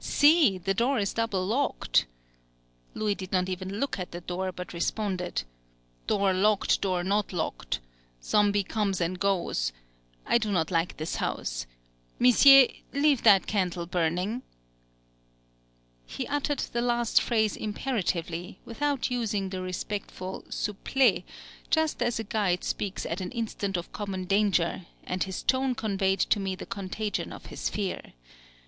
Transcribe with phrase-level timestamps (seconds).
[0.03, 0.57] See!
[0.57, 2.07] the door is double locked."
[2.95, 5.43] Louis did not even look at the door, but responded:
[6.07, 7.79] "Door locked, door not locked,
[8.23, 9.71] Zombi comes and goes....
[10.25, 11.67] I do not like this house....
[12.19, 14.41] Missié, leave that candle burning!"
[16.07, 21.25] He uttered the last phrase imperatively, without using the respectful souplé
[21.69, 26.21] just as a guide speaks at an instant of common danger; and his tone conveyed
[26.21, 28.13] to me the contagion of his fear.